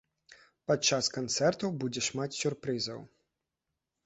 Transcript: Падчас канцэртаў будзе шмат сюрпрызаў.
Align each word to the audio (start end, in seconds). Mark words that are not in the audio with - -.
Падчас 0.71 1.09
канцэртаў 1.17 1.75
будзе 1.83 2.01
шмат 2.09 2.39
сюрпрызаў. 2.39 2.99